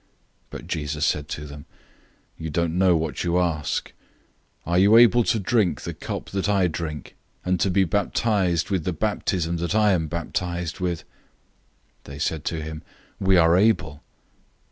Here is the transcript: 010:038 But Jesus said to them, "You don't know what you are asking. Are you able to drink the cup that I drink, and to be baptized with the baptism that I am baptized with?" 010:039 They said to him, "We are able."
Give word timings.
010:038 0.01 0.07
But 0.49 0.67
Jesus 0.67 1.05
said 1.05 1.27
to 1.27 1.45
them, 1.45 1.65
"You 2.35 2.49
don't 2.49 2.75
know 2.75 2.97
what 2.97 3.23
you 3.23 3.35
are 3.37 3.59
asking. 3.59 3.93
Are 4.65 4.79
you 4.79 4.97
able 4.97 5.23
to 5.25 5.37
drink 5.39 5.81
the 5.81 5.93
cup 5.93 6.31
that 6.31 6.49
I 6.49 6.65
drink, 6.65 7.15
and 7.45 7.59
to 7.59 7.69
be 7.69 7.83
baptized 7.83 8.71
with 8.71 8.83
the 8.83 8.93
baptism 8.93 9.57
that 9.57 9.75
I 9.75 9.91
am 9.91 10.07
baptized 10.07 10.79
with?" 10.79 11.01
010:039 11.01 11.05
They 12.05 12.17
said 12.17 12.45
to 12.45 12.61
him, 12.63 12.81
"We 13.19 13.37
are 13.37 13.55
able." 13.55 14.01